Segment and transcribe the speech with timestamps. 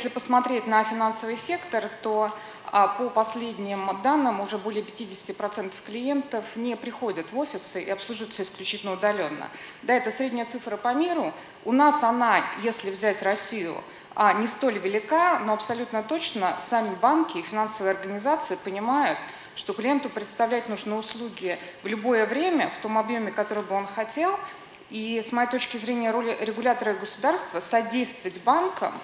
[0.00, 2.32] если посмотреть на финансовый сектор, то
[2.72, 8.94] а, по последним данным уже более 50% клиентов не приходят в офисы и обслуживаются исключительно
[8.94, 9.50] удаленно.
[9.82, 11.34] Да, это средняя цифра по миру.
[11.66, 13.74] У нас она, если взять Россию,
[14.14, 19.18] а, не столь велика, но абсолютно точно сами банки и финансовые организации понимают,
[19.54, 24.40] что клиенту представлять нужны услуги в любое время, в том объеме, который бы он хотел.
[24.88, 28.94] И с моей точки зрения роли регулятора государства содействовать банкам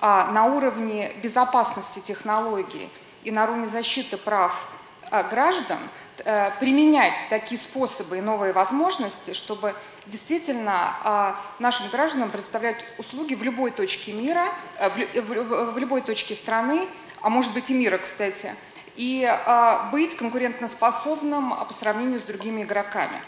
[0.00, 2.88] на уровне безопасности технологий
[3.22, 4.68] и на уровне защиты прав
[5.10, 5.78] а, граждан
[6.24, 9.74] э, применять такие способы и новые возможности, чтобы
[10.06, 14.46] действительно а, нашим гражданам представлять услуги в любой точке мира,
[14.78, 14.88] э,
[15.20, 16.86] в любой точке страны,
[17.22, 18.54] а может быть и мира, кстати,
[18.94, 23.20] и а, быть конкурентоспособным по сравнению с другими игроками.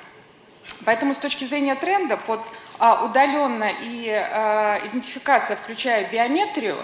[0.84, 2.40] Поэтому с точки зрения трендов, вот
[3.04, 4.08] удаленно и
[4.84, 6.76] идентификация, включая биометрию,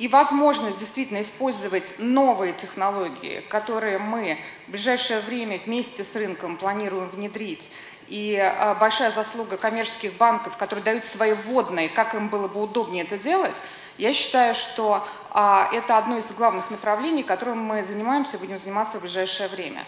[0.00, 7.10] и возможность действительно использовать новые технологии, которые мы в ближайшее время вместе с рынком планируем
[7.10, 7.70] внедрить,
[8.08, 13.04] и а, большая заслуга коммерческих банков, которые дают свои вводные, как им было бы удобнее
[13.04, 13.56] это делать,
[13.98, 18.98] я считаю, что а, это одно из главных направлений, которым мы занимаемся и будем заниматься
[18.98, 19.84] в ближайшее время.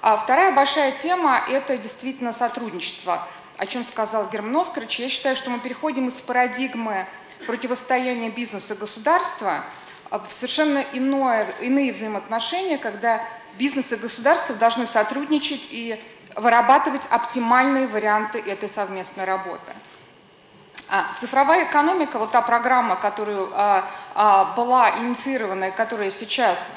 [0.00, 5.00] А вторая большая тема– это действительно сотрудничество, о чем сказал Герман Оскарович.
[5.00, 7.06] Я считаю, что мы переходим из парадигмы
[7.46, 9.64] противостояние бизнеса и государства
[10.12, 13.22] а в совершенно иное, иные взаимоотношения, когда
[13.56, 15.98] бизнес и государство должны сотрудничать и
[16.36, 19.72] вырабатывать оптимальные варианты этой совместной работы.
[20.90, 23.48] А, цифровая экономика, вот та программа, которая
[24.14, 26.70] а, была инициирована которая сейчас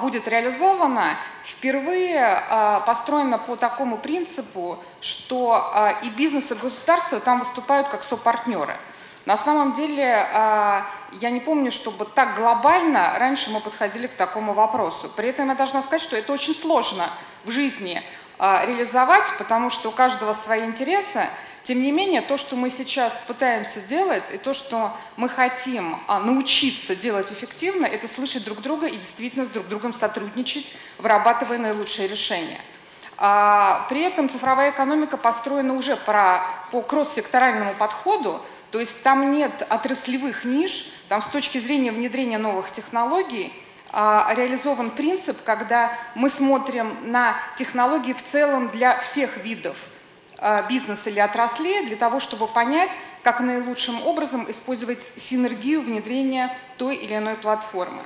[0.00, 7.40] будет реализована, впервые а, построена по такому принципу, что а, и бизнес, и государство там
[7.40, 8.76] выступают как сопартнеры.
[9.26, 10.86] На самом деле, а,
[11.20, 15.10] я не помню, чтобы так глобально раньше мы подходили к такому вопросу.
[15.16, 17.10] При этом я должна сказать, что это очень сложно
[17.44, 18.00] в жизни
[18.38, 21.26] а, реализовать, потому что у каждого свои интересы.
[21.66, 26.20] Тем не менее, то, что мы сейчас пытаемся делать, и то, что мы хотим а,
[26.20, 32.06] научиться делать эффективно, это слышать друг друга и действительно с друг другом сотрудничать, вырабатывая наилучшие
[32.06, 32.60] решения.
[33.16, 40.92] При этом цифровая экономика построена уже по кросс-секторальному подходу, то есть там нет отраслевых ниш,
[41.08, 43.52] там с точки зрения внедрения новых технологий
[43.90, 49.76] а, реализован принцип, когда мы смотрим на технологии в целом для всех видов
[50.38, 52.90] а, бизнеса или отраслей, для того, чтобы понять,
[53.22, 58.02] как наилучшим образом использовать синергию внедрения той или иной платформы.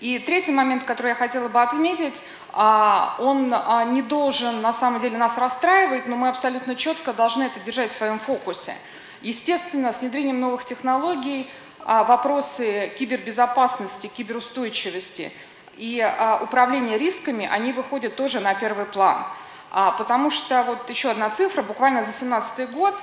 [0.00, 2.22] И третий момент, который я хотела бы отметить,
[2.52, 3.54] а, он
[3.92, 7.96] не должен на самом деле нас расстраивать, но мы абсолютно четко должны это держать в
[7.96, 8.74] своем фокусе–
[9.22, 11.48] Естественно, с внедрением новых технологий
[11.80, 15.30] а, вопросы кибербезопасности, киберустойчивости
[15.76, 19.26] и а, управления рисками, они выходят тоже на первый план.
[19.70, 22.94] А, потому что, вот еще одна цифра, буквально за 2017 год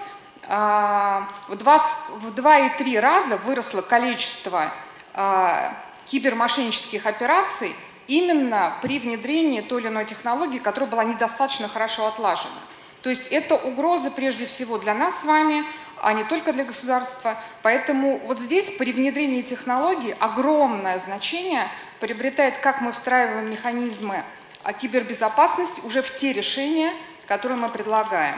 [0.48, 0.52] в
[1.52, 4.72] 2,3 раза выросло количество
[6.06, 7.76] кибермошеннических операций
[8.08, 12.62] именно при внедрении той или иной технологии, которая была недостаточно хорошо отлажена.
[13.02, 15.66] То есть это угроза прежде всего для нас с вами,
[16.02, 17.36] а не только для государства.
[17.62, 21.68] Поэтому вот здесь при внедрении технологий огромное значение
[22.00, 24.24] приобретает, как мы встраиваем механизмы
[24.74, 26.94] кибербезопасности уже в те решения,
[27.28, 28.36] которые мы предлагаем.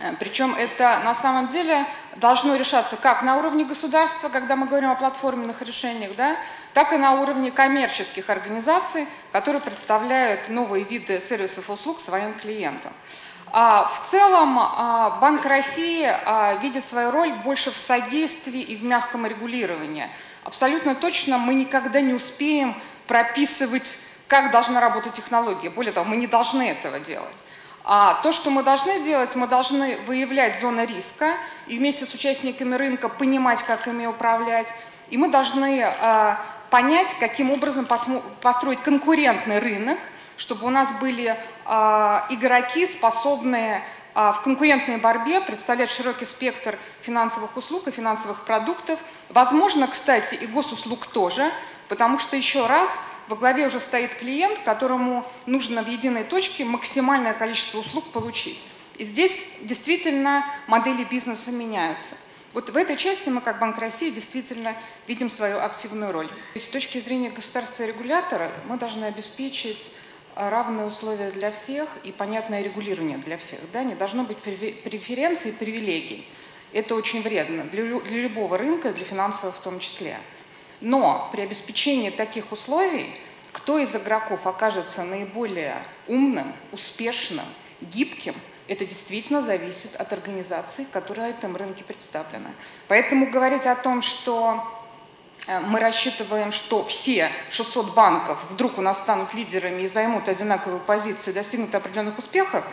[0.00, 1.86] Э, Причем это на самом деле
[2.16, 6.36] должно решаться как на уровне государства, когда мы говорим о платформенных решениях, да,
[6.74, 12.92] так и на уровне коммерческих организаций, которые представляют новые виды сервисов и услуг своим клиентам.
[13.52, 18.84] А, в целом а, Банк России а, видит свою роль больше в содействии и в
[18.84, 20.08] мягком регулировании.
[20.44, 23.98] Абсолютно точно мы никогда не успеем прописывать,
[24.30, 25.70] как должна работать технология.
[25.70, 27.44] Более того, мы не должны этого делать.
[27.82, 31.34] А то, что мы должны делать, мы должны выявлять зоны риска
[31.66, 34.68] и вместе с участниками рынка понимать, как ими управлять.
[35.10, 35.84] И мы должны
[36.70, 37.88] понять, каким образом
[38.40, 39.98] построить конкурентный рынок,
[40.36, 41.36] чтобы у нас были
[41.66, 43.82] а, игроки, способные
[44.14, 49.00] а, в конкурентной борьбе представлять широкий спектр финансовых услуг и финансовых продуктов.
[49.28, 51.50] Возможно, кстати, и госуслуг тоже,
[51.88, 52.98] потому что еще раз
[53.30, 58.66] во главе уже стоит клиент, которому нужно в единой точке максимальное количество услуг получить.
[58.98, 62.16] И здесь действительно модели бизнеса меняются.
[62.54, 64.74] Вот в этой части мы, как Банк России, действительно
[65.06, 66.28] видим свою активную роль.
[66.56, 69.92] с точки зрения государства регулятора мы должны обеспечить
[70.34, 73.60] равные условия для всех и понятное регулирование для всех.
[73.72, 73.84] Да?
[73.84, 76.26] Не должно быть преференций и привилегий.
[76.72, 80.18] Это очень вредно для любого рынка, для финансового в том числе.
[80.80, 83.14] Но при обеспечении таких условий,
[83.52, 87.46] кто из игроков окажется наиболее умным, успешным,
[87.80, 88.34] гибким,
[88.68, 92.50] это действительно зависит от организаций, которые на этом рынке представлены.
[92.86, 94.64] Поэтому говорить о том, что
[95.48, 100.80] э, мы рассчитываем, что все 600 банков вдруг у нас станут лидерами и займут одинаковую
[100.80, 102.64] позицию достигнут определенных успехов,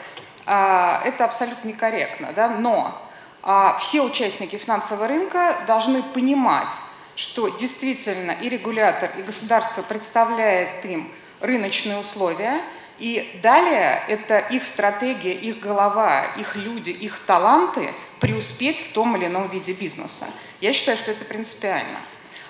[0.45, 2.31] а, это абсолютно некорректно.
[2.33, 2.47] Да?
[2.49, 2.95] Но
[3.41, 6.71] а, все участники финансового рынка должны понимать,
[7.17, 11.11] что действительно и регулятор, и государство представляет им
[11.41, 12.61] рыночные условия,
[12.99, 19.25] и далее это их стратегия, их голова, их люди, их таланты преуспеть в том или
[19.25, 20.25] ином виде бизнеса.
[20.61, 21.97] Я считаю, что это принципиально.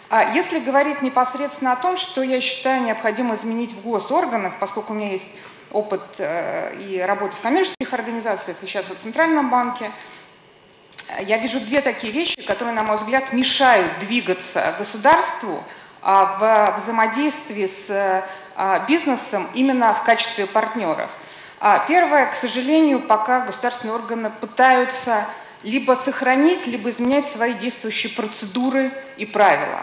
[0.09, 4.95] А если говорить непосредственно о том, что я считаю необходимо изменить в госорганах, поскольку у
[4.95, 5.29] меня есть
[5.71, 9.91] опыт э, и работы в коммерческих организациях, и сейчас в Центральном банке,
[11.19, 15.63] я вижу две такие вещи, которые, на мой взгляд, мешают двигаться государству
[16.01, 18.24] а, в взаимодействии с
[18.56, 21.09] а, бизнесом именно в качестве партнеров.
[21.59, 25.25] А, первое, к сожалению, пока государственные органы пытаются
[25.63, 29.81] либо сохранить, либо изменять свои действующие процедуры и правила.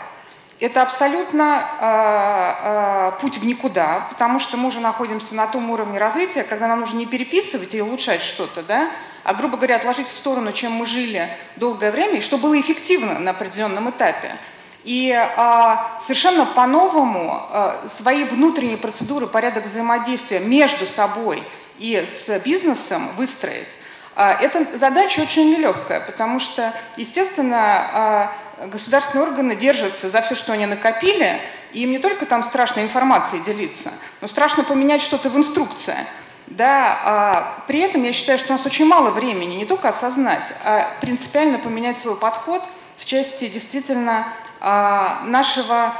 [0.61, 5.99] Это абсолютно э, э, путь в никуда, потому что мы уже находимся на том уровне
[5.99, 8.91] развития, когда нам нужно не переписывать и улучшать что-то, да,
[9.25, 13.19] а, грубо говоря, отложить в сторону, чем мы жили долгое время, и что было эффективно
[13.19, 14.37] на определенном этапе.
[14.85, 21.43] И а, совершенно по-новому а, свои внутренние процедуры, порядок взаимодействия между собой
[21.79, 23.79] и с бизнесом выстроить.
[24.17, 28.32] А, эта задача очень нелегкая, потому что, естественно, а,
[28.67, 31.41] государственные органы держатся за все, что они накопили,
[31.73, 35.97] и им не только там страшно информацией делиться, но страшно поменять что-то в инструкции.
[36.46, 40.52] Да, а при этом я считаю, что у нас очень мало времени не только осознать,
[40.62, 42.62] а принципиально поменять свой подход
[42.99, 44.29] в части действительно
[44.61, 45.94] а, нашего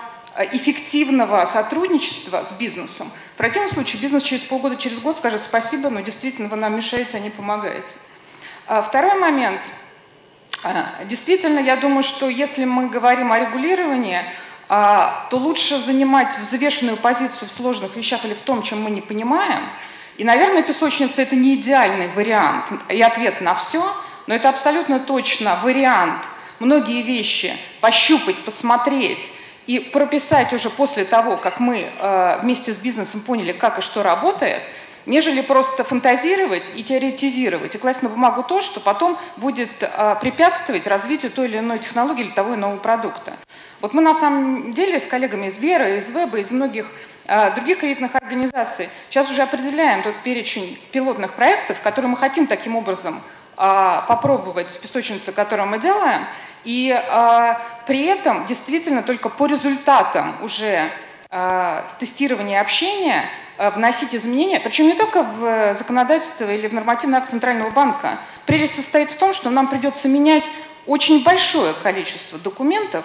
[0.53, 3.11] эффективного сотрудничества с бизнесом.
[3.35, 7.17] В противном случае бизнес через полгода, через год скажет спасибо, но действительно вы нам мешаете,
[7.17, 7.97] а не помогаете.
[8.67, 9.61] А второй момент.
[10.63, 14.21] А, действительно, я думаю, что если мы говорим о регулировании,
[14.69, 19.01] а, то лучше занимать взвешенную позицию в сложных вещах или в том, чем мы не
[19.01, 19.63] понимаем–
[20.17, 23.85] и, наверное, песочница– это не идеальный вариант и ответ на все,
[24.27, 26.25] но это абсолютно точно вариант
[26.61, 29.33] многие вещи пощупать, посмотреть
[29.67, 34.03] и прописать уже после того, как мы э, вместе с бизнесом поняли, как и что
[34.03, 34.63] работает,
[35.07, 40.87] нежели просто фантазировать и теоретизировать, и класть на бумагу то, что потом будет э, препятствовать
[40.87, 43.35] развитию той или иной технологии или того иного продукта.
[43.81, 46.87] Вот мы на самом деле с коллегами из Бера, из Веба, из многих
[47.55, 48.89] других кредитных организаций.
[49.09, 53.23] Сейчас уже определяем тот перечень пилотных проектов, которые мы хотим таким образом
[53.57, 56.27] а, попробовать в песочнице, которую мы делаем,
[56.65, 60.91] и а, при этом действительно только по результатам уже
[61.99, 63.25] тестирования общения
[63.75, 68.21] вносить изменения, причем не только в законодательство или в нормативный акт Центрального банка.
[68.47, 70.45] Прелесть состоит в том, что нам придется менять
[70.87, 73.05] очень большое количество документов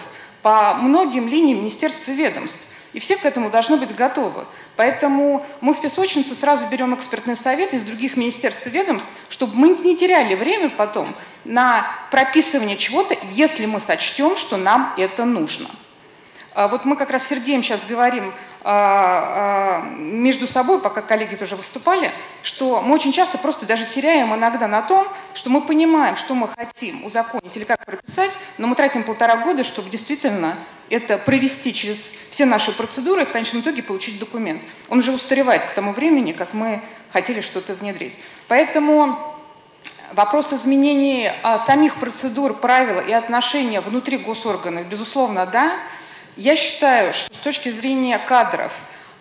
[0.49, 2.67] по многим линиям министерств и ведомств.
[2.93, 4.47] И все к этому должны быть готовы.
[4.77, 9.69] Поэтому мы в песочницу сразу берем экспертный совет из других министерств и ведомств, чтобы мы
[9.69, 11.07] не теряли время потом
[11.45, 15.69] на прописывание чего-то, если мы сочтем, что нам это нужно.
[16.55, 22.11] А вот мы как раз с Сергеем сейчас говорим между собой, пока коллеги тоже выступали,
[22.43, 26.49] что мы очень часто просто даже теряем иногда на том, что мы понимаем, что мы
[26.49, 30.57] хотим узаконить или как прописать, но мы тратим полтора года, чтобы действительно
[30.89, 34.61] это провести через все наши процедуры и в конечном итоге получить документ.
[34.89, 36.81] Он уже устаревает к тому времени, как мы
[37.13, 38.17] хотели что-то внедрить.
[38.47, 39.37] Поэтому
[40.11, 41.31] вопрос изменений
[41.65, 45.73] самих процедур, правил и отношения внутри госорганов, безусловно, да,
[46.35, 48.73] я считаю, что с точки зрения кадров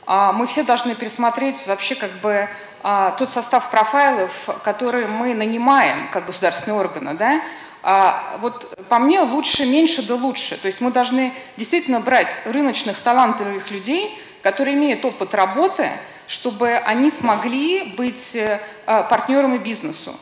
[0.05, 2.49] а, мы все должны пересмотреть вообще как бы
[2.83, 7.41] а, тот состав профайлов, который мы нанимаем как государственные органы, да,
[7.85, 10.61] а вот по мне лучше меньше да лучше.
[10.61, 15.89] То есть мы должны действительно брать рыночных талантливых людей, которые имеют опыт работы,
[16.27, 20.19] чтобы они смогли быть э, партнерами бизнесу.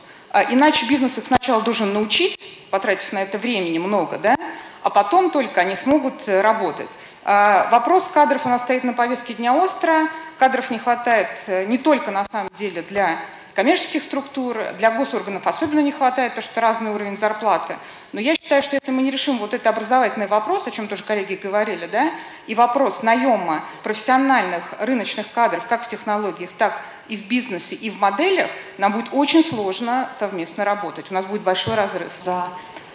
[0.51, 2.37] Иначе бизнес их сначала должен научить,
[2.69, 4.35] потратив на это времени много, да,
[4.87, 6.91] а потом только они смогут э, работать.
[7.29, 10.07] А, вопрос кадров у нас стоит на повестке дня остро.
[10.39, 13.19] Кадров не хватает э, не только на самом деле для
[13.53, 17.75] коммерческих структур, для госорганов особенно не хватает, потому что разный уровень зарплаты.
[18.13, 21.03] Но я считаю, что если мы не решим вот этот образовательный вопрос, о чем тоже
[21.03, 22.11] коллеги говорили, да,
[22.45, 27.99] и вопрос наема профессиональных рыночных кадров как в технологиях, так и в бизнесе, и в
[27.99, 31.11] моделях, нам будет очень сложно совместно работать.
[31.11, 32.11] У нас будет большой разрыв.
[32.21, 32.47] За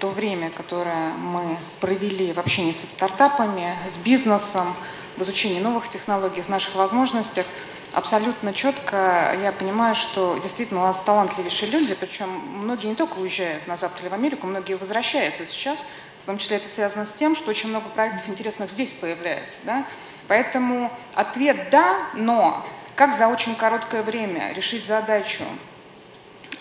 [0.02, 4.74] то время, которое мы провели в общении со стартапами, с бизнесом,
[5.16, 7.46] в изучении новых технологий, в наших возможностях,
[7.92, 13.68] абсолютно четко я понимаю, что действительно у нас талантливейшие люди, причем многие не только уезжают
[13.68, 15.78] на Запад или в Америку, многие возвращаются сейчас,
[16.24, 19.58] в том числе это связано с тем, что очень много проектов интересных здесь появляется.
[19.62, 19.86] Да?
[20.26, 22.66] Поэтому ответ «да», но
[22.96, 25.44] как за очень короткое время решить задачу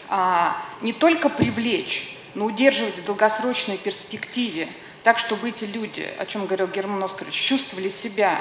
[0.09, 4.67] а, не только привлечь, но удерживать в долгосрочной перспективе,
[5.03, 8.39] так, чтобы эти люди, о чем говорил Герман Оскарович, чувствовали себя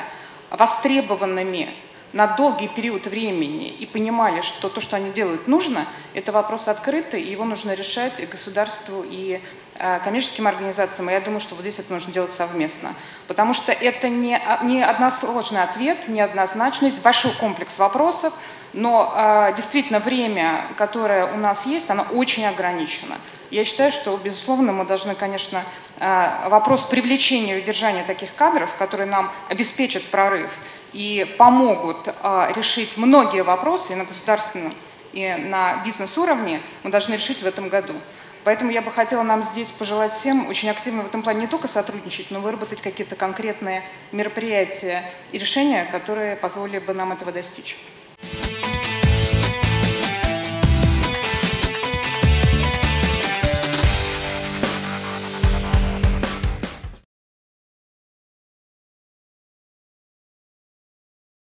[0.50, 1.70] востребованными
[2.12, 7.22] на долгий период времени и понимали, что то, что они делают, нужно, это вопрос открытый,
[7.22, 9.40] и его нужно решать и государству, и
[9.78, 12.94] э, коммерческим организациям, и я думаю, что вот здесь это нужно делать совместно.
[13.28, 18.32] Потому что это не, а, не односложный ответ, не однозначность, большой комплекс вопросов,
[18.72, 23.16] но э, действительно время, которое у нас есть, оно очень ограничено.
[23.50, 25.64] Я считаю, что, безусловно, мы должны, конечно,
[25.98, 30.50] э, вопрос привлечения и удержания таких кадров, которые нам обеспечат прорыв,
[30.92, 34.74] и помогут а, решить многие вопросы и на государственном,
[35.12, 37.94] и на бизнес-уровне, мы должны решить в этом году.
[38.42, 41.68] Поэтому я бы хотела нам здесь пожелать всем очень активно в этом плане не только
[41.68, 43.82] сотрудничать, но выработать какие-то конкретные
[44.12, 47.76] мероприятия и решения, которые позволили бы нам этого достичь.